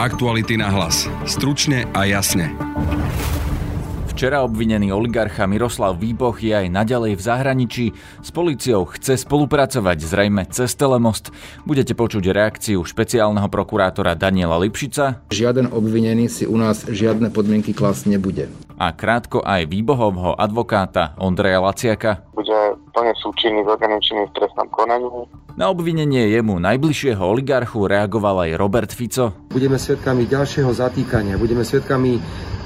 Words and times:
Aktuality 0.00 0.56
na 0.56 0.72
hlas. 0.72 1.04
Stručne 1.28 1.84
a 1.92 2.08
jasne. 2.08 2.56
Včera 4.08 4.40
obvinený 4.48 4.96
oligarcha 4.96 5.44
Miroslav 5.44 6.00
Výboch 6.00 6.40
je 6.40 6.56
aj 6.56 6.72
naďalej 6.72 7.20
v 7.20 7.22
zahraničí. 7.24 7.86
S 8.24 8.32
policiou 8.32 8.88
chce 8.88 9.20
spolupracovať 9.20 10.00
zrejme 10.00 10.48
cez 10.48 10.72
Telemost. 10.72 11.28
Budete 11.68 11.92
počuť 11.92 12.32
reakciu 12.32 12.80
špeciálneho 12.80 13.52
prokurátora 13.52 14.16
Daniela 14.16 14.56
Lipšica. 14.56 15.28
Žiaden 15.28 15.68
obvinený 15.68 16.32
si 16.32 16.48
u 16.48 16.56
nás 16.56 16.88
žiadne 16.88 17.28
podmienky 17.28 17.76
klas 17.76 18.08
nebude. 18.08 18.48
A 18.80 18.96
krátko 18.96 19.44
aj 19.44 19.68
Výbohovho 19.68 20.32
advokáta 20.32 21.12
Ondreja 21.20 21.60
Laciaka. 21.60 22.24
Plne 22.90 23.14
súčinný 23.18 23.62
s 23.62 23.68
orgánom 23.70 24.02
v 24.02 24.32
trestnom 24.34 24.66
konaní. 24.74 25.06
Na 25.54 25.70
obvinenie 25.70 26.30
jemu 26.34 26.58
najbližšieho 26.58 27.22
oligarchu 27.22 27.86
reagoval 27.86 28.48
aj 28.48 28.50
Robert 28.58 28.90
Fico. 28.90 29.30
Budeme 29.50 29.78
svedkami 29.78 30.26
ďalšieho 30.26 30.70
zatýkania, 30.74 31.38
budeme 31.38 31.62
svedkami 31.62 32.18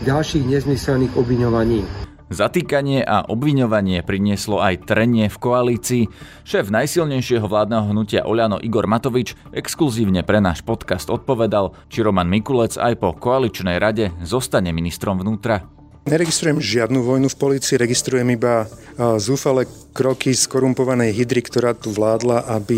ďalších 0.05 0.45
nezmyselných 0.49 1.13
obviňovaní. 1.17 2.05
Zatýkanie 2.33 3.05
a 3.05 3.21
obviňovanie 3.29 4.01
prinieslo 4.01 4.57
aj 4.59 4.89
trenie 4.89 5.29
v 5.29 5.37
koalícii. 5.37 6.03
Šéf 6.49 6.73
najsilnejšieho 6.73 7.45
vládneho 7.45 7.93
hnutia 7.93 8.25
Oľano 8.25 8.59
Igor 8.65 8.89
Matovič 8.89 9.37
exkluzívne 9.53 10.25
pre 10.25 10.41
náš 10.41 10.65
podcast 10.65 11.13
odpovedal, 11.13 11.77
či 11.93 12.01
Roman 12.01 12.27
Mikulec 12.27 12.81
aj 12.81 12.97
po 12.97 13.13
koaličnej 13.13 13.77
rade 13.77 14.09
zostane 14.25 14.73
ministrom 14.73 15.21
vnútra. 15.21 15.69
Neregistrujem 16.05 16.61
žiadnu 16.61 17.01
vojnu 17.01 17.33
v 17.33 17.37
polícii, 17.41 17.81
registrujem 17.81 18.29
iba 18.37 18.69
zúfale 19.17 19.65
kroky 19.97 20.37
skorumpovanej 20.37 21.17
hydry, 21.17 21.41
ktorá 21.41 21.73
tu 21.73 21.97
vládla, 21.97 22.45
aby 22.45 22.77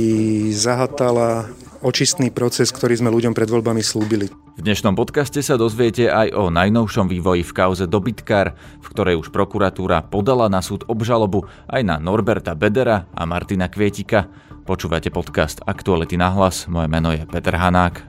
zahatala 0.54 1.50
očistný 1.82 2.30
proces, 2.30 2.70
ktorý 2.70 2.96
sme 2.96 3.10
ľuďom 3.10 3.34
pred 3.34 3.50
voľbami 3.50 3.82
slúbili. 3.82 4.30
V 4.30 4.62
dnešnom 4.62 4.94
podcaste 4.94 5.42
sa 5.42 5.58
dozviete 5.58 6.06
aj 6.06 6.38
o 6.38 6.48
najnovšom 6.54 7.10
vývoji 7.10 7.42
v 7.42 7.52
kauze 7.52 7.84
Dobytkár, 7.90 8.56
v 8.80 8.86
ktorej 8.94 9.18
už 9.20 9.34
prokuratúra 9.34 10.06
podala 10.06 10.46
na 10.46 10.64
súd 10.64 10.86
obžalobu 10.88 11.50
aj 11.66 11.82
na 11.82 11.98
Norberta 11.98 12.54
Bedera 12.56 13.10
a 13.10 13.26
Martina 13.26 13.66
Kvietika. 13.66 14.30
Počúvate 14.64 15.10
podcast 15.10 15.60
Aktuality 15.66 16.14
na 16.14 16.30
hlas, 16.30 16.70
moje 16.70 16.88
meno 16.88 17.10
je 17.10 17.26
Peter 17.28 17.58
Hanák. 17.58 18.06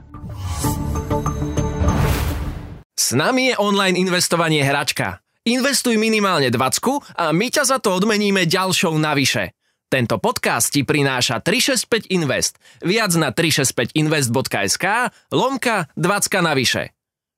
S 2.98 3.14
nami 3.14 3.54
je 3.54 3.62
online 3.62 3.94
investovanie 3.94 4.58
hračka. 4.66 5.22
Investuj 5.46 5.94
minimálne 5.94 6.50
20 6.50 7.14
a 7.14 7.30
my 7.30 7.46
ťa 7.46 7.62
za 7.62 7.78
to 7.78 7.94
odmeníme 7.94 8.42
ďalšou 8.42 8.90
navyše. 8.98 9.54
Tento 9.86 10.18
podcast 10.18 10.74
ti 10.74 10.82
prináša 10.82 11.38
365 11.38 12.10
Invest. 12.10 12.58
Viac 12.82 13.14
na 13.14 13.30
365invest.sk 13.30 15.14
lomka 15.30 15.86
20 15.94 16.42
navyše. 16.42 16.90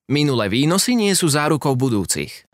Minulé 0.09 0.49
výnosy 0.49 0.97
nie 0.97 1.13
sú 1.13 1.29
zárukou 1.29 1.77
budúcich. 1.77 2.49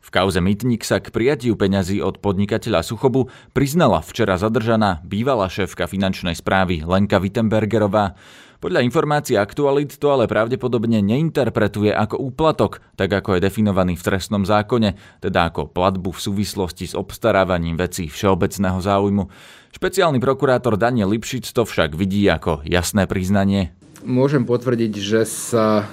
V 0.00 0.08
kauze 0.08 0.40
Mytnik 0.40 0.80
sa 0.80 0.96
k 0.96 1.12
prijatiu 1.12 1.60
peňazí 1.60 2.00
od 2.00 2.24
podnikateľa 2.24 2.80
Suchobu 2.80 3.28
priznala 3.52 4.00
včera 4.00 4.40
zadržaná 4.40 5.04
bývalá 5.04 5.52
šéfka 5.52 5.84
finančnej 5.84 6.40
správy 6.40 6.88
Lenka 6.88 7.20
Wittenbergerová. 7.20 8.16
Podľa 8.62 8.86
informácií 8.86 9.34
aktualit 9.34 9.98
to 9.98 10.14
ale 10.14 10.30
pravdepodobne 10.30 11.02
neinterpretuje 11.02 11.90
ako 11.90 12.14
úplatok, 12.30 12.78
tak 12.94 13.10
ako 13.10 13.34
je 13.34 13.40
definovaný 13.42 13.98
v 13.98 14.06
trestnom 14.06 14.46
zákone, 14.46 14.94
teda 15.18 15.50
ako 15.50 15.66
platbu 15.66 16.14
v 16.14 16.22
súvislosti 16.22 16.86
s 16.86 16.94
obstarávaním 16.94 17.74
vecí 17.74 18.06
všeobecného 18.06 18.78
záujmu. 18.78 19.26
Špeciálny 19.74 20.22
prokurátor 20.22 20.78
Daniel 20.78 21.10
Lipšic 21.10 21.50
to 21.50 21.66
však 21.66 21.98
vidí 21.98 22.22
ako 22.30 22.62
jasné 22.62 23.10
priznanie. 23.10 23.74
Môžem 24.06 24.46
potvrdiť, 24.46 24.92
že 24.94 25.26
sa 25.26 25.82
e, 25.82 25.84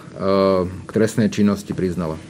k 0.70 0.90
trestnej 0.94 1.34
činnosti 1.34 1.74
priznala. 1.74 2.22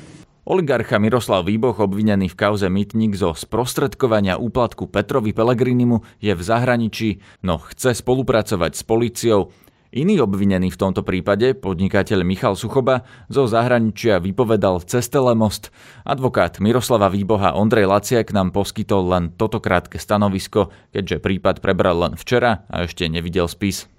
Oligarcha 0.47 1.03
Miroslav 1.03 1.51
Výboch, 1.51 1.83
obvinený 1.83 2.31
v 2.31 2.39
kauze 2.39 2.71
Mytnik 2.71 3.11
zo 3.19 3.35
sprostredkovania 3.35 4.39
úplatku 4.39 4.87
Petrovi 4.87 5.35
Pelegrinimu, 5.35 5.99
je 6.23 6.31
v 6.31 6.41
zahraničí, 6.41 7.19
no 7.43 7.59
chce 7.59 7.91
spolupracovať 7.91 8.71
s 8.79 8.83
policiou. 8.87 9.51
Iný 9.89 10.21
obvinený 10.21 10.69
v 10.69 10.81
tomto 10.85 11.01
prípade, 11.01 11.57
podnikateľ 11.57 12.21
Michal 12.21 12.53
Suchoba, 12.53 13.09
zo 13.25 13.49
zahraničia 13.49 14.21
vypovedal 14.21 14.85
cez 14.85 15.09
Telemost. 15.09 15.73
Advokát 16.05 16.61
Miroslava 16.61 17.09
Výboha 17.09 17.57
Ondrej 17.57 17.89
Laciak 17.89 18.29
nám 18.29 18.53
poskytol 18.53 19.09
len 19.09 19.33
toto 19.33 19.57
krátke 19.57 19.97
stanovisko, 19.97 20.69
keďže 20.93 21.25
prípad 21.25 21.65
prebral 21.65 21.97
len 22.05 22.13
včera 22.13 22.69
a 22.69 22.85
ešte 22.85 23.09
nevidel 23.09 23.49
spis. 23.49 23.89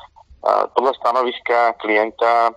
Podľa 0.78 0.94
stanoviska 0.94 1.74
klienta 1.82 2.54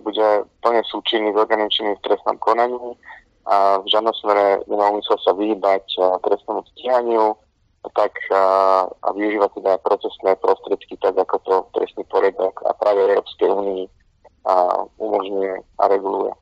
bude 0.00 0.48
plne 0.64 0.80
súčinný 0.88 1.36
s 1.36 1.36
orgánom 1.36 1.68
v 1.68 2.00
trestnom 2.00 2.40
konaní 2.40 2.96
a 3.44 3.76
v 3.84 3.92
žiadnom 3.92 4.16
smere 4.24 4.64
nemá 4.72 4.88
úmysel 4.88 5.20
sa 5.20 5.36
vyhýbať 5.36 5.84
trestnému 6.00 6.64
stíhaniu 6.72 7.36
tak 7.92 8.16
a, 8.32 8.44
a 8.88 9.08
využíva 9.12 9.52
teda 9.52 9.76
procesné 9.84 10.38
prostriedky 10.40 10.96
tak, 10.96 11.18
ako 11.18 11.36
to 11.44 11.54
trestný 11.76 12.04
poriadok 12.08 12.64
a 12.64 12.72
práve 12.72 13.04
Európskej 13.04 13.48
únii 13.50 13.84
umožňuje 15.00 15.54
a 15.80 15.84
reguluje. 15.88 16.32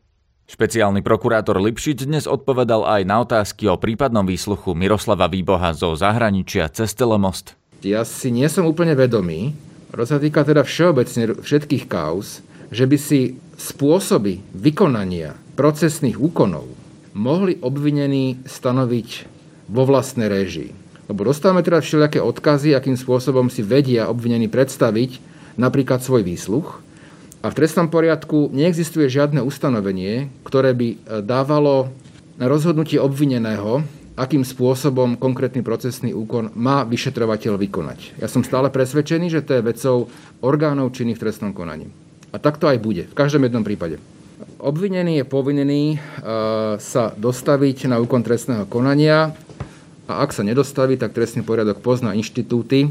Špeciálny 0.50 1.00
prokurátor 1.00 1.56
Lipšic 1.62 2.04
dnes 2.04 2.26
odpovedal 2.26 2.84
aj 2.84 3.02
na 3.06 3.22
otázky 3.22 3.70
o 3.70 3.78
prípadnom 3.78 4.26
výsluchu 4.26 4.74
Miroslava 4.76 5.30
Výboha 5.30 5.72
zo 5.72 5.94
zahraničia 5.94 6.68
cez 6.68 6.92
Telemost. 6.92 7.56
Ja 7.82 8.04
si 8.04 8.28
nie 8.34 8.46
som 8.50 8.68
úplne 8.68 8.92
vedomý, 8.92 9.54
sa 9.92 10.18
týka 10.18 10.42
teda 10.42 10.66
všeobecne 10.66 11.40
všetkých 11.40 11.84
kauz, 11.88 12.42
že 12.72 12.84
by 12.88 12.96
si 12.98 13.38
spôsoby 13.56 14.42
vykonania 14.52 15.36
procesných 15.54 16.18
úkonov 16.18 16.64
mohli 17.12 17.60
obvinení 17.60 18.40
stanoviť 18.48 19.08
vo 19.68 19.84
vlastnej 19.84 20.28
režii. 20.32 20.81
Lebo 21.12 21.28
dostávame 21.28 21.60
teda 21.60 21.84
všelijaké 21.84 22.24
odkazy, 22.24 22.72
akým 22.72 22.96
spôsobom 22.96 23.52
si 23.52 23.60
vedia 23.60 24.08
obvinení 24.08 24.48
predstaviť 24.48 25.20
napríklad 25.60 26.00
svoj 26.00 26.24
výsluch. 26.24 26.80
A 27.44 27.52
v 27.52 27.56
trestnom 27.60 27.92
poriadku 27.92 28.48
neexistuje 28.48 29.12
žiadne 29.12 29.44
ustanovenie, 29.44 30.32
ktoré 30.40 30.72
by 30.72 30.88
e, 30.88 30.96
dávalo 31.20 31.92
na 32.40 32.48
rozhodnutie 32.48 32.96
obvineného, 32.96 33.84
akým 34.16 34.40
spôsobom 34.40 35.20
konkrétny 35.20 35.60
procesný 35.60 36.16
úkon 36.16 36.48
má 36.56 36.80
vyšetrovateľ 36.88 37.60
vykonať. 37.60 38.16
Ja 38.16 38.32
som 38.32 38.40
stále 38.40 38.72
presvedčený, 38.72 39.28
že 39.28 39.44
to 39.44 39.60
je 39.60 39.68
vecou 39.68 40.08
orgánov 40.40 40.96
činných 40.96 41.20
v 41.20 41.28
trestnom 41.28 41.52
konaní. 41.52 41.92
A 42.32 42.40
tak 42.40 42.56
to 42.56 42.72
aj 42.72 42.80
bude, 42.80 43.04
v 43.04 43.18
každom 43.20 43.44
jednom 43.44 43.60
prípade. 43.60 44.00
Obvinený 44.56 45.20
je 45.20 45.26
povinný 45.28 45.82
e, 45.92 45.98
sa 46.80 47.12
dostaviť 47.12 47.92
na 47.92 48.00
úkon 48.00 48.24
trestného 48.24 48.64
konania 48.64 49.36
a 50.10 50.22
ak 50.22 50.34
sa 50.34 50.42
nedostaví, 50.42 50.98
tak 50.98 51.14
trestný 51.14 51.46
poriadok 51.46 51.78
pozná 51.78 52.14
inštitúty, 52.14 52.90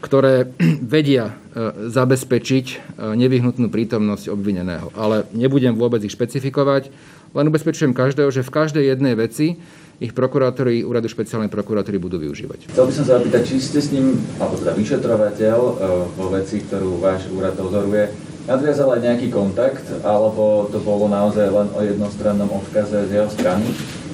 ktoré 0.00 0.46
vedia 0.94 1.32
e, 1.32 1.90
zabezpečiť 1.90 2.66
e, 2.70 2.76
nevyhnutnú 3.18 3.66
prítomnosť 3.72 4.30
obvineného. 4.30 4.94
Ale 4.94 5.26
nebudem 5.34 5.74
vôbec 5.74 6.04
ich 6.06 6.14
špecifikovať, 6.14 6.92
len 7.34 7.44
ubezpečujem 7.50 7.92
každého, 7.92 8.30
že 8.32 8.46
v 8.46 8.54
každej 8.54 8.84
jednej 8.96 9.18
veci 9.18 9.58
ich 9.96 10.12
prokurátori 10.12 10.84
úradu 10.84 11.08
špeciálnej 11.08 11.48
prokuratúry 11.48 11.96
budú 11.96 12.20
využívať. 12.20 12.68
Chcel 12.68 12.84
by 12.84 12.92
som 12.92 13.04
sa 13.08 13.16
opýtať, 13.16 13.42
či 13.48 13.56
ste 13.56 13.80
s 13.80 13.88
ním, 13.96 14.20
alebo 14.36 14.60
teda 14.60 14.72
vyšetrovateľ 14.76 15.58
e, 15.58 15.72
vo 16.14 16.26
veci, 16.30 16.60
ktorú 16.60 17.00
váš 17.00 17.26
úrad 17.32 17.56
dozoruje, 17.56 18.12
nadviazal 18.44 18.94
aj 18.94 19.00
nejaký 19.02 19.28
kontakt, 19.32 19.84
alebo 20.04 20.68
to 20.68 20.78
bolo 20.84 21.08
naozaj 21.08 21.48
len 21.48 21.68
o 21.72 21.80
jednostrannom 21.82 22.52
odkaze 22.52 23.08
z 23.08 23.10
jeho 23.10 23.28
strany? 23.32 23.66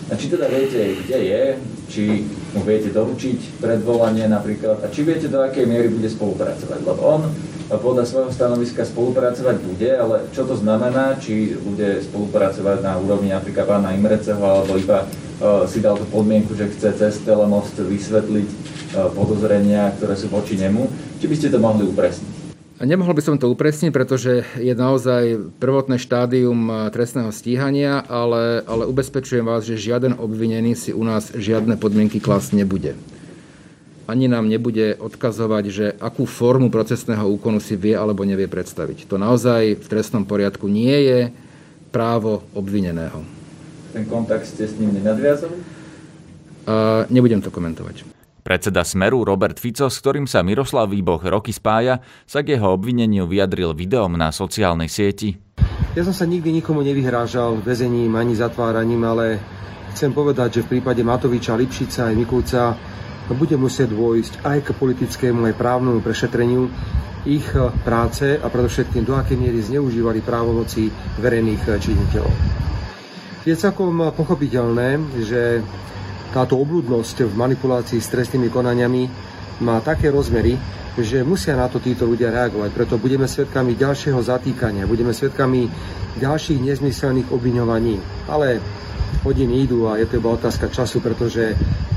A 0.08 0.16
či 0.16 0.28
teda 0.28 0.46
viete, 0.46 1.02
kde 1.02 1.18
je, 1.18 1.42
či 1.92 2.24
mu 2.56 2.64
viete 2.64 2.88
doručiť 2.88 3.60
predvolanie 3.60 4.24
napríklad 4.24 4.80
a 4.80 4.88
či 4.88 5.04
viete, 5.04 5.28
do 5.28 5.44
akej 5.44 5.68
miery 5.68 5.92
bude 5.92 6.08
spolupracovať. 6.08 6.80
Lebo 6.80 7.00
on 7.04 7.22
podľa 7.68 8.04
svojho 8.08 8.30
stanoviska 8.32 8.88
spolupracovať 8.88 9.56
bude, 9.60 9.90
ale 9.92 10.28
čo 10.32 10.48
to 10.48 10.56
znamená, 10.56 11.20
či 11.20 11.56
bude 11.60 12.00
spolupracovať 12.04 12.84
na 12.84 12.96
úrovni 12.96 13.32
napríklad 13.32 13.68
pána 13.68 13.96
Imreceho, 13.96 14.40
alebo 14.40 14.76
iba 14.76 15.04
uh, 15.04 15.64
si 15.68 15.84
dal 15.84 15.96
tú 16.00 16.08
podmienku, 16.08 16.56
že 16.56 16.72
chce 16.72 16.96
cez 16.96 17.20
Telemost 17.24 17.76
vysvetliť 17.76 18.48
uh, 18.48 19.08
podozrenia, 19.12 19.92
ktoré 19.96 20.16
sú 20.16 20.28
voči 20.32 20.56
nemu. 20.56 20.88
Či 21.20 21.26
by 21.28 21.34
ste 21.36 21.48
to 21.52 21.60
mohli 21.60 21.88
upresniť? 21.88 22.31
Nemohol 22.80 23.12
by 23.12 23.22
som 23.22 23.36
to 23.36 23.52
upresniť, 23.52 23.92
pretože 23.92 24.48
je 24.56 24.72
naozaj 24.72 25.52
prvotné 25.60 26.00
štádium 26.00 26.72
eh, 26.72 26.76
trestného 26.88 27.28
stíhania, 27.28 28.00
ale, 28.08 28.64
ale 28.64 28.88
ubezpečujem 28.88 29.44
vás, 29.44 29.68
že 29.68 29.76
žiaden 29.76 30.16
obvinený 30.16 30.72
si 30.72 30.90
u 30.96 31.04
nás 31.04 31.28
žiadne 31.36 31.76
podmienky 31.76 32.16
klas 32.16 32.54
nebude. 32.56 32.96
Ani 34.08 34.26
nám 34.26 34.50
nebude 34.50 34.98
odkazovať, 34.98 35.64
že 35.70 35.86
akú 36.02 36.26
formu 36.26 36.74
procesného 36.74 37.28
úkonu 37.38 37.62
si 37.62 37.78
vie 37.78 37.94
alebo 37.94 38.26
nevie 38.26 38.50
predstaviť. 38.50 39.06
To 39.06 39.16
naozaj 39.20 39.78
v 39.78 39.86
trestnom 39.86 40.26
poriadku 40.26 40.66
nie 40.66 41.06
je 41.06 41.20
právo 41.94 42.42
obvineného. 42.56 43.22
Ten 43.92 44.08
kontakt 44.08 44.48
ste 44.48 44.66
s 44.66 44.74
ním 44.80 44.96
nenadviazali? 44.96 45.54
A 46.66 47.06
nebudem 47.12 47.44
to 47.44 47.52
komentovať. 47.52 48.21
Predseda 48.42 48.82
Smeru 48.82 49.22
Robert 49.22 49.62
Fico, 49.62 49.86
s 49.86 50.02
ktorým 50.02 50.26
sa 50.26 50.42
Miroslav 50.42 50.90
Výboh 50.90 51.22
roky 51.22 51.54
spája, 51.54 52.02
sa 52.26 52.42
k 52.42 52.58
jeho 52.58 52.74
obvineniu 52.74 53.30
vyjadril 53.30 53.70
videom 53.70 54.18
na 54.18 54.34
sociálnej 54.34 54.90
sieti. 54.90 55.38
Ja 55.94 56.02
som 56.02 56.10
sa 56.10 56.26
nikdy 56.26 56.50
nikomu 56.50 56.82
nevyhrážal 56.82 57.62
väzením 57.62 58.18
ani 58.18 58.34
zatváraním, 58.34 59.06
ale 59.06 59.38
chcem 59.94 60.10
povedať, 60.10 60.58
že 60.58 60.64
v 60.66 60.78
prípade 60.78 61.06
Matoviča, 61.06 61.54
Lipšica 61.54 62.10
aj 62.10 62.14
Mikulca 62.18 62.74
bude 63.30 63.54
musieť 63.54 63.94
dôjsť 63.94 64.42
aj 64.42 64.58
k 64.66 64.68
politickému, 64.74 65.46
aj 65.46 65.54
právnemu 65.54 66.02
prešetreniu 66.02 66.66
ich 67.22 67.46
práce 67.86 68.34
a 68.34 68.46
predovšetkým 68.50 69.06
do 69.06 69.14
akej 69.14 69.38
miery 69.38 69.62
zneužívali 69.62 70.18
právomoci 70.18 70.90
verejných 71.22 71.78
činiteľov. 71.78 72.34
Je 73.46 73.54
celkom 73.54 74.10
pochopiteľné, 74.10 74.98
že 75.22 75.62
táto 76.32 76.56
obľudnosť 76.56 77.28
v 77.28 77.34
manipulácii 77.36 78.00
s 78.00 78.08
trestnými 78.08 78.48
konaniami 78.48 79.02
má 79.60 79.78
také 79.84 80.08
rozmery, 80.08 80.56
že 80.96 81.20
musia 81.24 81.52
na 81.56 81.68
to 81.68 81.76
títo 81.80 82.08
ľudia 82.08 82.32
reagovať. 82.32 82.72
Preto 82.72 82.96
budeme 82.96 83.28
svedkami 83.28 83.76
ďalšieho 83.76 84.20
zatýkania, 84.20 84.88
budeme 84.88 85.12
svedkami 85.12 85.68
ďalších 86.16 86.60
nezmyselných 86.60 87.28
obviňovaní. 87.32 88.26
Ale 88.32 88.60
hodiny 89.24 89.68
idú 89.68 89.92
a 89.92 90.00
je 90.00 90.08
to 90.08 90.18
iba 90.20 90.32
otázka 90.32 90.72
času, 90.72 91.04
pretože 91.04 91.52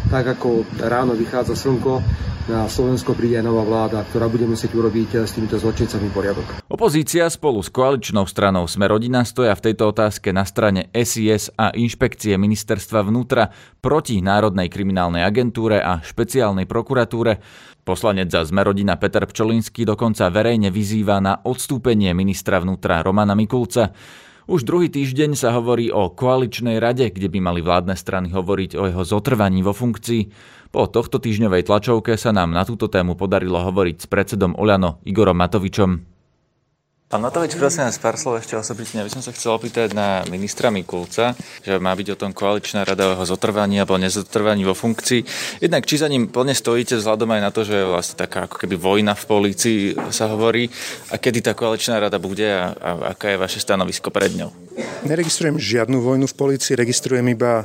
tak 0.10 0.38
ako 0.38 0.64
ráno 0.82 1.18
vychádza 1.18 1.58
slnko, 1.58 2.02
na 2.46 2.70
Slovensko 2.70 3.18
príde 3.18 3.42
nová 3.42 3.66
vláda, 3.66 4.06
ktorá 4.06 4.30
bude 4.30 4.46
musieť 4.46 4.78
urobiť 4.78 5.26
s 5.26 5.34
týmito 5.34 5.58
zločincami 5.58 6.14
poriadok. 6.14 6.62
Opozícia 6.70 7.26
spolu 7.26 7.66
s 7.66 7.74
koaličnou 7.74 8.30
stranou 8.30 8.70
Sme 8.70 8.86
rodina 8.86 9.26
stoja 9.26 9.58
v 9.58 9.66
tejto 9.66 9.90
otázke 9.90 10.30
na 10.30 10.46
strane 10.46 10.94
SIS 10.94 11.50
a 11.58 11.74
inšpekcie 11.74 12.38
ministerstva 12.38 13.02
vnútra 13.02 13.50
proti 13.82 14.22
Národnej 14.22 14.70
kriminálnej 14.70 15.26
agentúre 15.26 15.82
a 15.82 16.06
špeciálnej 16.06 16.70
prokuratúre. 16.70 17.42
Poslanec 17.82 18.30
za 18.30 18.46
Zmerodina 18.46 18.98
Peter 19.02 19.26
Pčolinský 19.26 19.82
dokonca 19.82 20.30
verejne 20.30 20.70
vyzýva 20.70 21.18
na 21.18 21.42
odstúpenie 21.42 22.14
ministra 22.14 22.62
vnútra 22.62 23.02
Romana 23.02 23.34
Mikulca. 23.34 23.90
Už 24.46 24.62
druhý 24.62 24.94
týždeň 24.94 25.34
sa 25.34 25.58
hovorí 25.58 25.90
o 25.90 26.14
koaličnej 26.14 26.78
rade, 26.78 27.10
kde 27.10 27.34
by 27.34 27.40
mali 27.42 27.66
vládne 27.66 27.98
strany 27.98 28.30
hovoriť 28.30 28.78
o 28.78 28.86
jeho 28.86 29.02
zotrvaní 29.02 29.66
vo 29.66 29.74
funkcii. 29.74 30.30
Po 30.70 30.86
tohto 30.86 31.18
týždňovej 31.18 31.66
tlačovke 31.66 32.14
sa 32.14 32.30
nám 32.30 32.54
na 32.54 32.62
túto 32.62 32.86
tému 32.86 33.18
podarilo 33.18 33.58
hovoriť 33.58 34.06
s 34.06 34.08
predsedom 34.08 34.54
Oľano 34.54 35.02
Igorom 35.02 35.42
Matovičom. 35.42 36.15
Pán 37.16 37.24
Matovič, 37.24 37.56
prosím 37.56 37.88
vás 37.88 37.96
pár 37.96 38.20
slov 38.20 38.44
ešte 38.44 38.60
osobitne. 38.60 39.00
Aby 39.00 39.08
som 39.08 39.24
sa 39.24 39.32
chcel 39.32 39.56
opýtať 39.56 39.96
na 39.96 40.28
ministra 40.28 40.68
Mikulca, 40.68 41.32
že 41.64 41.80
má 41.80 41.96
byť 41.96 42.12
o 42.12 42.20
tom 42.20 42.36
koaličná 42.36 42.84
rada 42.84 43.08
o 43.08 43.16
jeho 43.16 43.24
zotrvaní 43.24 43.80
alebo 43.80 43.96
nezotrvaní 43.96 44.68
vo 44.68 44.76
funkcii. 44.76 45.24
Jednak 45.64 45.88
či 45.88 45.96
za 45.96 46.12
ním 46.12 46.28
plne 46.28 46.52
stojíte 46.52 47.00
vzhľadom 47.00 47.32
aj 47.32 47.40
na 47.40 47.56
to, 47.56 47.64
že 47.64 47.72
je 47.72 47.88
vlastne 47.88 48.20
taká 48.20 48.52
ako 48.52 48.60
keby 48.60 48.76
vojna 48.76 49.16
v 49.16 49.26
polícii 49.32 49.96
sa 50.12 50.28
hovorí 50.28 50.68
a 51.08 51.16
kedy 51.16 51.40
tá 51.40 51.56
koaličná 51.56 52.04
rada 52.04 52.20
bude 52.20 52.52
a, 52.52 52.76
a 52.76 53.16
aká 53.16 53.32
je 53.32 53.40
vaše 53.40 53.64
stanovisko 53.64 54.12
pred 54.12 54.36
ňou? 54.36 54.52
Neregistrujem 55.08 55.56
žiadnu 55.56 56.04
vojnu 56.04 56.28
v 56.28 56.36
polícii, 56.36 56.76
registrujem 56.76 57.32
iba 57.32 57.64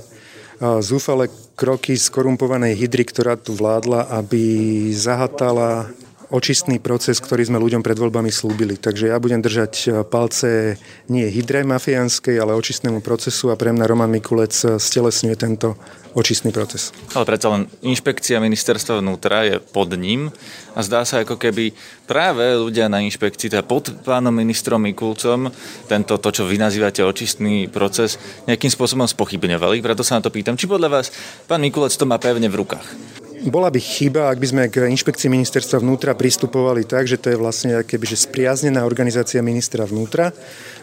zúfale 0.79 1.27
kroky 1.59 1.99
skorumpovanej 1.99 2.79
hydry, 2.79 3.03
ktorá 3.03 3.35
tu 3.35 3.59
vládla, 3.59 4.15
aby 4.15 4.47
zahatala 4.95 5.91
očistný 6.31 6.79
proces, 6.79 7.19
ktorý 7.19 7.43
sme 7.47 7.59
ľuďom 7.59 7.83
pred 7.83 7.99
voľbami 7.99 8.31
slúbili. 8.31 8.79
Takže 8.79 9.11
ja 9.11 9.19
budem 9.19 9.43
držať 9.43 9.73
e, 9.83 9.89
palce 10.07 10.79
nie 11.11 11.27
hydre 11.27 11.67
mafiánskej, 11.67 12.39
ale 12.39 12.55
očistnému 12.55 13.03
procesu 13.03 13.51
a 13.51 13.59
pre 13.59 13.75
mňa 13.75 13.85
Roman 13.91 14.11
Mikulec 14.11 14.55
e, 14.63 14.79
stelesňuje 14.79 15.35
tento 15.35 15.75
očistný 16.15 16.51
proces. 16.51 16.91
Ale 17.15 17.27
predsa 17.27 17.51
len 17.55 17.71
inšpekcia 17.83 18.43
ministerstva 18.43 18.99
vnútra 18.99 19.47
je 19.47 19.63
pod 19.63 19.95
ním 19.95 20.31
a 20.75 20.81
zdá 20.83 21.07
sa 21.07 21.23
ako 21.23 21.39
keby 21.39 21.75
práve 22.07 22.43
ľudia 22.59 22.91
na 22.91 23.03
inšpekcii, 23.03 23.51
teda 23.51 23.67
pod 23.67 23.95
pánom 24.03 24.35
ministrom 24.35 24.83
Mikulcom, 24.83 25.51
tento 25.87 26.19
to, 26.19 26.29
čo 26.31 26.47
vy 26.47 26.59
nazývate 26.59 27.03
očistný 27.07 27.71
proces, 27.71 28.19
nejakým 28.51 28.71
spôsobom 28.71 29.07
spochybňovali. 29.07 29.83
Preto 29.83 30.03
sa 30.03 30.19
na 30.19 30.25
to 30.27 30.35
pýtam, 30.35 30.59
či 30.59 30.67
podľa 30.67 30.89
vás 30.91 31.07
pán 31.47 31.63
Mikulec 31.63 31.95
to 31.95 32.07
má 32.07 32.19
pevne 32.19 32.51
v 32.51 32.59
rukách. 32.59 33.20
Bola 33.41 33.73
by 33.73 33.81
chyba, 33.81 34.29
ak 34.29 34.37
by 34.37 34.47
sme 34.53 34.63
k 34.69 34.85
inšpekcii 34.85 35.33
ministerstva 35.33 35.81
vnútra 35.81 36.13
pristupovali 36.13 36.85
tak, 36.85 37.09
že 37.09 37.17
to 37.17 37.33
je 37.33 37.41
vlastne 37.41 37.81
kebyže 37.81 38.29
spriaznená 38.29 38.85
organizácia 38.85 39.41
ministra 39.41 39.89
vnútra. 39.89 40.29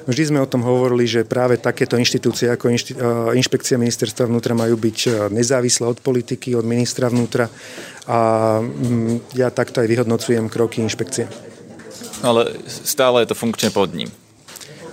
Vždy 0.10 0.34
sme 0.34 0.40
o 0.42 0.50
tom 0.50 0.66
hovorili, 0.66 1.06
že 1.06 1.22
práve 1.22 1.62
takéto 1.62 2.02
inštitúcie 2.02 2.50
ako 2.50 2.74
inšpekcia 3.38 3.78
ministerstva 3.78 4.26
vnútra 4.26 4.58
majú 4.58 4.74
byť 4.74 5.30
nezávislé 5.30 5.86
od 5.86 6.02
politiky, 6.02 6.58
od 6.58 6.66
ministra 6.66 7.14
vnútra 7.14 7.46
a 8.10 8.20
mm, 8.66 9.38
ja 9.38 9.54
takto 9.54 9.86
aj 9.86 9.88
vyhodnocujem 9.94 10.50
kroky 10.50 10.82
inšpekcie. 10.82 11.30
Ale 12.26 12.58
stále 12.66 13.22
je 13.22 13.30
to 13.30 13.38
funkčne 13.38 13.70
pod 13.70 13.94
ním. 13.94 14.10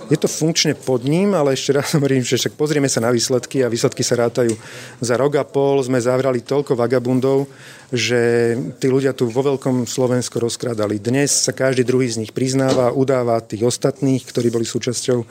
Je 0.05 0.21
to 0.21 0.29
funkčne 0.29 0.77
pod 0.77 1.01
ním, 1.01 1.33
ale 1.33 1.57
ešte 1.57 1.73
raz 1.73 1.93
hovorím, 1.97 2.21
že 2.21 2.37
však 2.37 2.53
pozrieme 2.53 2.85
sa 2.85 3.01
na 3.01 3.09
výsledky 3.09 3.65
a 3.65 3.71
výsledky 3.71 4.05
sa 4.05 4.21
rátajú. 4.21 4.53
Za 5.01 5.17
rok 5.17 5.41
a 5.41 5.43
pol 5.43 5.81
sme 5.81 5.97
zavrali 5.97 6.45
toľko 6.45 6.77
vagabundov, 6.77 7.49
že 7.89 8.53
tí 8.77 8.85
ľudia 8.85 9.17
tu 9.17 9.29
vo 9.29 9.41
veľkom 9.41 9.89
Slovensko 9.89 10.41
rozkrádali. 10.41 11.01
Dnes 11.01 11.33
sa 11.33 11.53
každý 11.53 11.81
druhý 11.81 12.09
z 12.09 12.21
nich 12.21 12.33
priznáva, 12.33 12.93
udáva 12.93 13.41
tých 13.41 13.65
ostatných, 13.65 14.25
ktorí 14.25 14.53
boli 14.53 14.65
súčasťou 14.65 15.25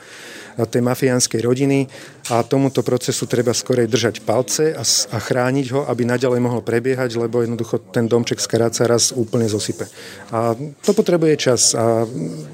tej 0.63 0.79
mafiánskej 0.79 1.43
rodiny 1.43 1.83
a 2.31 2.39
tomuto 2.47 2.79
procesu 2.79 3.27
treba 3.27 3.51
skorej 3.51 3.91
držať 3.91 4.23
palce 4.23 4.71
a, 4.71 4.83
a 4.87 5.17
chrániť 5.19 5.67
ho, 5.75 5.83
aby 5.83 6.07
naďalej 6.07 6.39
mohol 6.39 6.63
prebiehať, 6.63 7.19
lebo 7.19 7.43
jednoducho 7.43 7.83
ten 7.91 8.07
domček 8.07 8.39
z 8.39 8.47
Karáca 8.47 8.87
raz 8.87 9.11
úplne 9.11 9.51
zosype. 9.51 9.83
A 10.31 10.55
to 10.55 10.95
potrebuje 10.95 11.35
čas 11.35 11.75
a, 11.75 12.07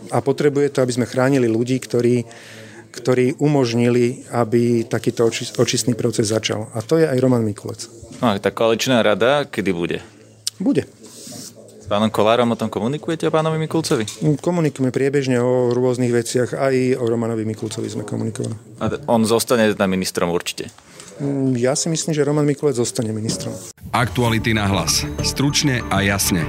a 0.09 0.17
potrebuje 0.17 0.73
to, 0.73 0.81
aby 0.81 0.97
sme 0.97 1.05
chránili 1.05 1.45
ľudí, 1.45 1.77
ktorí 1.77 2.10
ktorí 2.91 3.39
umožnili, 3.39 4.27
aby 4.35 4.83
takýto 4.83 5.31
očistný 5.55 5.95
proces 5.95 6.27
začal. 6.27 6.67
A 6.75 6.83
to 6.83 6.99
je 6.99 7.07
aj 7.07 7.17
Roman 7.23 7.43
Mikulec. 7.43 7.87
No 8.19 8.35
a 8.35 8.37
tá 8.37 8.51
koaličná 8.51 8.99
rada, 8.99 9.47
kedy 9.47 9.71
bude? 9.71 9.97
Bude 10.59 10.83
pánom 11.91 12.07
Kolárom 12.07 12.47
o 12.47 12.55
tom 12.55 12.71
komunikujete 12.71 13.27
o 13.27 13.31
pánovi 13.35 13.59
Mikulcovi? 13.59 14.07
Komunikujeme 14.39 14.95
priebežne 14.95 15.43
o 15.43 15.75
rôznych 15.75 16.15
veciach, 16.15 16.55
aj 16.55 16.95
o 16.95 17.03
Romanovi 17.03 17.43
Mikulcovi 17.43 17.91
sme 17.91 18.07
komunikovali. 18.07 18.79
A 18.79 18.87
on 19.11 19.27
zostane 19.27 19.75
na 19.75 19.87
ministrom 19.91 20.31
určite? 20.31 20.71
Mm, 21.19 21.59
ja 21.59 21.75
si 21.75 21.91
myslím, 21.91 22.15
že 22.15 22.23
Roman 22.23 22.47
Mikulec 22.47 22.79
zostane 22.79 23.11
ministrom. 23.11 23.51
Aktuality 23.91 24.55
na 24.55 24.71
hlas. 24.71 25.03
Stručne 25.19 25.83
a 25.91 25.99
jasne. 25.99 26.47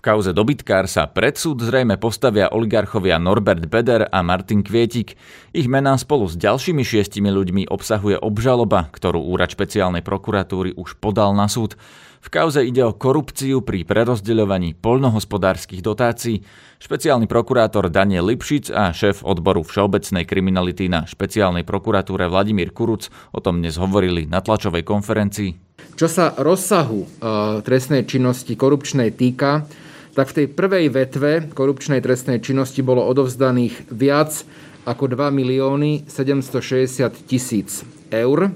V 0.00 0.08
kauze 0.08 0.32
dobytkár 0.32 0.88
sa 0.88 1.04
pred 1.12 1.36
súd 1.36 1.60
zrejme 1.60 2.00
postavia 2.00 2.48
oligarchovia 2.48 3.20
Norbert 3.20 3.68
Beder 3.68 4.08
a 4.08 4.24
Martin 4.24 4.64
Kvietik. 4.64 5.12
Ich 5.52 5.68
mená 5.68 5.92
spolu 6.00 6.24
s 6.24 6.40
ďalšími 6.40 6.80
šiestimi 6.80 7.28
ľuďmi 7.28 7.68
obsahuje 7.68 8.16
obžaloba, 8.16 8.88
ktorú 8.96 9.20
úrad 9.20 9.52
špeciálnej 9.52 10.00
prokuratúry 10.00 10.72
už 10.72 10.96
podal 11.04 11.36
na 11.36 11.52
súd. 11.52 11.76
V 12.24 12.32
kauze 12.32 12.64
ide 12.64 12.80
o 12.80 12.96
korupciu 12.96 13.60
pri 13.60 13.84
prerozdeľovaní 13.84 14.80
poľnohospodárskych 14.80 15.84
dotácií. 15.84 16.48
Špeciálny 16.80 17.28
prokurátor 17.28 17.92
Daniel 17.92 18.24
Lipšic 18.24 18.72
a 18.72 18.96
šéf 18.96 19.20
odboru 19.20 19.60
všeobecnej 19.60 20.24
kriminality 20.24 20.88
na 20.88 21.04
špeciálnej 21.04 21.68
prokuratúre 21.68 22.24
Vladimír 22.24 22.72
Kuruc 22.72 23.12
o 23.36 23.44
tom 23.44 23.60
dnes 23.60 23.76
hovorili 23.76 24.24
na 24.24 24.40
tlačovej 24.40 24.80
konferencii. 24.80 25.76
Čo 25.92 26.08
sa 26.08 26.32
rozsahu 26.40 27.04
e, 27.04 27.08
trestnej 27.60 28.08
činnosti 28.08 28.56
korupčnej 28.56 29.12
týka, 29.12 29.68
tak 30.14 30.34
v 30.34 30.36
tej 30.42 30.46
prvej 30.50 30.86
vetve 30.90 31.32
korupčnej 31.54 32.02
trestnej 32.02 32.42
činnosti 32.42 32.82
bolo 32.82 33.06
odovzdaných 33.06 33.90
viac 33.94 34.42
ako 34.88 35.12
2 35.12 35.30
milióny 35.30 36.08
760 36.08 37.28
tisíc 37.28 37.86
eur, 38.10 38.50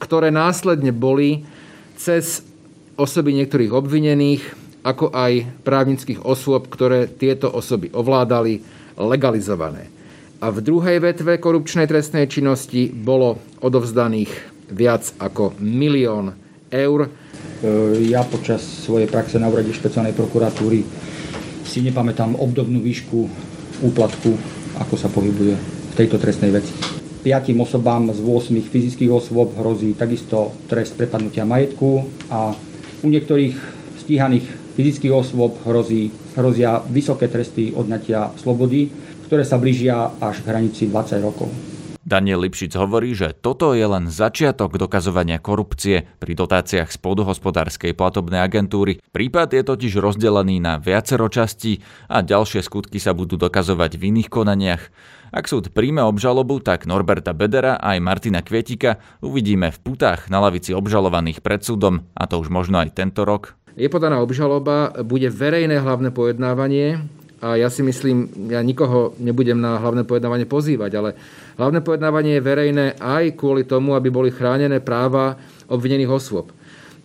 ktoré 0.00 0.32
následne 0.32 0.90
boli 0.90 1.46
cez 1.94 2.42
osoby 2.96 3.36
niektorých 3.36 3.72
obvinených, 3.72 4.42
ako 4.80 5.12
aj 5.12 5.62
právnických 5.62 6.24
osôb, 6.24 6.72
ktoré 6.72 7.06
tieto 7.06 7.52
osoby 7.52 7.92
ovládali, 7.92 8.64
legalizované. 8.96 9.92
A 10.40 10.48
v 10.48 10.64
druhej 10.64 11.04
vetve 11.04 11.36
korupčnej 11.36 11.84
trestnej 11.84 12.24
činnosti 12.24 12.88
bolo 12.88 13.36
odovzdaných 13.60 14.32
viac 14.72 15.04
ako 15.20 15.52
milión 15.60 16.32
eur. 16.70 17.06
E, 17.06 17.10
ja 18.08 18.22
počas 18.24 18.62
svojej 18.62 19.10
praxe 19.10 19.36
na 19.36 19.50
úrade 19.50 19.74
špeciálnej 19.74 20.14
prokuratúry 20.14 20.86
si 21.66 21.78
nepamätám 21.86 22.38
obdobnú 22.38 22.82
výšku 22.82 23.18
úplatku, 23.86 24.30
ako 24.78 24.94
sa 24.98 25.06
pohybuje 25.10 25.54
v 25.90 25.94
tejto 25.94 26.18
trestnej 26.18 26.50
veci. 26.50 26.72
Piatým 27.20 27.60
osobám 27.60 28.08
z 28.16 28.24
8 28.24 28.56
fyzických 28.64 29.12
osôb 29.12 29.52
hrozí 29.60 29.92
takisto 29.92 30.56
trest 30.66 30.96
prepadnutia 30.96 31.44
majetku 31.44 32.08
a 32.32 32.56
u 33.04 33.08
niektorých 33.12 33.54
stíhaných 34.00 34.48
fyzických 34.80 35.12
osôb 35.12 35.60
hrozí, 35.68 36.08
hrozia 36.32 36.80
vysoké 36.88 37.28
tresty 37.28 37.76
odnatia 37.76 38.32
slobody, 38.40 38.88
ktoré 39.28 39.44
sa 39.44 39.60
blížia 39.60 40.16
až 40.18 40.40
k 40.40 40.48
hranici 40.48 40.88
20 40.88 41.20
rokov. 41.20 41.69
Daniel 42.00 42.40
Lipšic 42.40 42.72
hovorí, 42.80 43.12
že 43.12 43.36
toto 43.36 43.76
je 43.76 43.84
len 43.84 44.08
začiatok 44.08 44.80
dokazovania 44.80 45.36
korupcie 45.36 46.08
pri 46.16 46.32
dotáciách 46.32 46.88
z 46.88 46.96
pôdohospodárskej 46.96 47.92
platobnej 47.92 48.40
agentúry. 48.40 49.04
Prípad 49.12 49.52
je 49.52 49.60
totiž 49.60 50.00
rozdelený 50.00 50.64
na 50.64 50.80
viacero 50.80 51.28
častí 51.28 51.84
a 52.08 52.24
ďalšie 52.24 52.64
skutky 52.64 52.96
sa 52.96 53.12
budú 53.12 53.36
dokazovať 53.36 54.00
v 54.00 54.16
iných 54.16 54.32
konaniach. 54.32 54.88
Ak 55.28 55.44
súd 55.46 55.76
príjme 55.76 56.00
obžalobu, 56.00 56.64
tak 56.64 56.88
Norberta 56.88 57.36
Bedera 57.36 57.76
a 57.76 57.94
aj 57.94 57.98
Martina 58.00 58.40
Kvietika 58.40 58.96
uvidíme 59.20 59.68
v 59.68 59.78
putách 59.78 60.32
na 60.32 60.40
lavici 60.40 60.72
obžalovaných 60.72 61.44
pred 61.44 61.60
súdom, 61.60 62.08
a 62.16 62.24
to 62.24 62.40
už 62.40 62.48
možno 62.48 62.80
aj 62.80 62.96
tento 62.96 63.28
rok. 63.28 63.60
Je 63.76 63.86
podaná 63.92 64.18
obžaloba, 64.24 64.90
bude 65.04 65.30
verejné 65.30 65.78
hlavné 65.78 66.10
pojednávanie, 66.10 67.06
a 67.40 67.56
ja 67.56 67.72
si 67.72 67.80
myslím, 67.80 68.28
ja 68.52 68.60
nikoho 68.60 69.16
nebudem 69.16 69.56
na 69.56 69.80
hlavné 69.80 70.04
pojednávanie 70.04 70.44
pozývať, 70.44 70.92
ale 71.00 71.10
hlavné 71.56 71.80
pojednávanie 71.80 72.36
je 72.36 72.44
verejné 72.44 72.86
aj 73.00 73.32
kvôli 73.40 73.64
tomu, 73.64 73.96
aby 73.96 74.12
boli 74.12 74.28
chránené 74.28 74.76
práva 74.84 75.40
obvinených 75.64 76.12
osôb. 76.12 76.52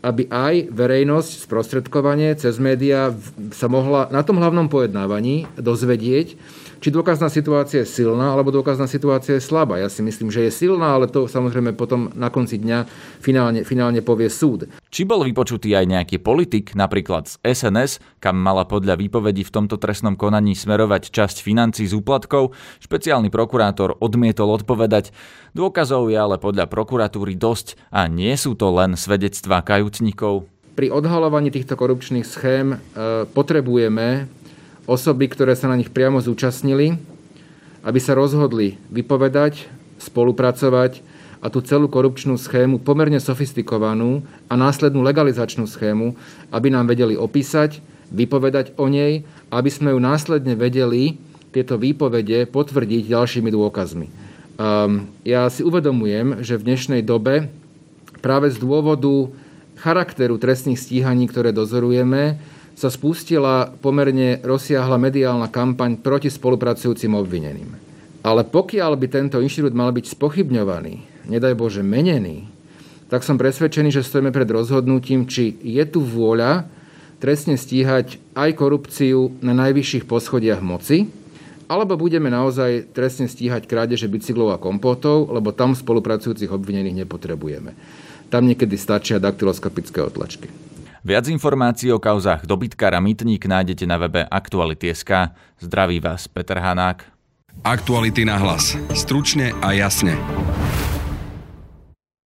Aby 0.03 0.27
aj 0.27 0.75
verejnosť, 0.75 1.47
sprostredkovanie 1.47 2.35
cez 2.35 2.59
médiá 2.59 3.15
sa 3.55 3.71
mohla 3.71 4.11
na 4.11 4.27
tom 4.27 4.37
hlavnom 4.37 4.67
pojednávaní 4.67 5.47
dozvedieť, 5.55 6.35
či 6.79 6.89
dôkazná 6.91 7.31
situácia 7.31 7.83
je 7.83 7.89
silná, 7.89 8.33
alebo 8.33 8.51
dôkazná 8.51 8.89
situácia 8.89 9.37
je 9.37 9.43
slabá. 9.43 9.79
Ja 9.79 9.89
si 9.91 10.01
myslím, 10.01 10.31
že 10.31 10.47
je 10.47 10.51
silná, 10.51 10.95
ale 10.95 11.07
to 11.09 11.27
samozrejme 11.27 11.75
potom 11.75 12.11
na 12.15 12.27
konci 12.31 12.59
dňa 12.59 12.85
finálne, 13.19 13.61
finálne 13.63 14.01
povie 14.01 14.31
súd. 14.31 14.67
Či 14.89 15.03
bol 15.03 15.27
vypočutý 15.27 15.75
aj 15.75 15.85
nejaký 15.91 16.17
politik, 16.23 16.73
napríklad 16.73 17.27
z 17.27 17.35
SNS, 17.43 17.99
kam 18.23 18.39
mala 18.39 18.63
podľa 18.63 18.95
výpovedí 18.95 19.43
v 19.43 19.53
tomto 19.53 19.75
trestnom 19.75 20.15
konaní 20.15 20.55
smerovať 20.55 21.11
časť 21.11 21.43
financí 21.43 21.83
z 21.85 21.93
úplatkov, 21.95 22.55
špeciálny 22.79 23.27
prokurátor 23.27 23.99
odmietol 23.99 24.55
odpovedať. 24.55 25.11
Dôkazov 25.51 26.07
je 26.11 26.17
ale 26.19 26.39
podľa 26.39 26.67
prokuratúry 26.67 27.35
dosť 27.35 27.79
a 27.91 28.07
nie 28.07 28.33
sú 28.35 28.55
to 28.55 28.71
len 28.71 28.95
svedectvá 28.95 29.63
kajúcnikov. 29.63 30.47
Pri 30.75 30.91
odhalovaní 30.91 31.55
týchto 31.55 31.79
korupčných 31.79 32.27
schém 32.27 32.75
e, 32.75 32.77
potrebujeme 33.31 34.27
osoby, 34.85 35.29
ktoré 35.29 35.53
sa 35.57 35.69
na 35.69 35.77
nich 35.77 35.89
priamo 35.89 36.21
zúčastnili, 36.21 36.97
aby 37.85 37.99
sa 38.01 38.17
rozhodli 38.17 38.81
vypovedať, 38.89 39.69
spolupracovať 40.01 41.01
a 41.41 41.53
tú 41.53 41.61
celú 41.61 41.85
korupčnú 41.85 42.37
schému, 42.41 42.81
pomerne 42.81 43.21
sofistikovanú 43.21 44.25
a 44.49 44.57
následnú 44.57 45.05
legalizačnú 45.05 45.69
schému, 45.69 46.17
aby 46.49 46.67
nám 46.73 46.89
vedeli 46.89 47.13
opísať, 47.13 47.81
vypovedať 48.09 48.73
o 48.81 48.89
nej, 48.89 49.25
aby 49.53 49.69
sme 49.69 49.93
ju 49.93 49.99
následne 50.01 50.57
vedeli 50.57 51.21
tieto 51.53 51.77
výpovede 51.77 52.49
potvrdiť 52.49 53.13
ďalšími 53.13 53.49
dôkazmi. 53.53 54.07
Um, 54.55 55.11
ja 55.27 55.45
si 55.51 55.61
uvedomujem, 55.61 56.41
že 56.41 56.57
v 56.57 56.65
dnešnej 56.73 57.01
dobe 57.03 57.51
práve 58.25 58.49
z 58.49 58.57
dôvodu 58.57 59.29
charakteru 59.77 60.39
trestných 60.39 60.79
stíhaní, 60.79 61.29
ktoré 61.29 61.51
dozorujeme, 61.51 62.39
sa 62.75 62.91
spustila 62.91 63.71
pomerne 63.79 64.43
rozsiahla 64.43 64.99
mediálna 64.99 65.47
kampaň 65.47 65.95
proti 65.95 66.27
spolupracujúcim 66.27 67.15
obvineným. 67.15 67.71
Ale 68.19 68.43
pokiaľ 68.43 68.99
by 68.99 69.07
tento 69.07 69.37
inštitút 69.39 69.71
mal 69.71 69.95
byť 69.95 70.11
spochybňovaný, 70.11 71.25
nedaj 71.31 71.55
Bože 71.55 71.81
menený, 71.81 72.51
tak 73.07 73.23
som 73.23 73.39
presvedčený, 73.39 73.95
že 73.95 74.03
stojíme 74.03 74.35
pred 74.35 74.49
rozhodnutím, 74.49 75.23
či 75.23 75.55
je 75.61 75.83
tu 75.87 76.03
vôľa 76.03 76.67
trestne 77.23 77.55
stíhať 77.55 78.19
aj 78.35 78.49
korupciu 78.59 79.31
na 79.39 79.55
najvyšších 79.55 80.03
poschodiach 80.03 80.59
moci, 80.59 81.07
alebo 81.65 81.97
budeme 81.97 82.29
naozaj 82.29 82.91
trestne 82.93 83.25
stíhať 83.25 83.65
krádeže 83.65 84.05
bicyklov 84.05 84.53
a 84.53 84.61
kompotov, 84.61 85.31
lebo 85.33 85.55
tam 85.55 85.73
spolupracujúcich 85.73 86.51
obvinených 86.51 87.05
nepotrebujeme. 87.05 87.71
Tam 88.29 88.45
niekedy 88.45 88.75
stačia 88.75 89.21
daktyloskopické 89.21 90.01
otlačky. 90.01 90.64
Viac 91.05 91.29
informácií 91.29 91.93
o 91.93 92.01
kauzách 92.01 92.49
dobytkár 92.49 92.97
a 92.97 92.99
mytník 92.99 93.45
nájdete 93.45 93.85
na 93.85 94.01
webe 94.01 94.25
Aktuality.sk. 94.25 95.37
Zdraví 95.61 96.01
vás 96.01 96.25
Peter 96.25 96.57
Hanák. 96.57 97.05
Aktuality 97.61 98.25
na 98.25 98.41
hlas. 98.41 98.73
Stručne 98.89 99.53
a 99.61 99.77
jasne. 99.77 100.17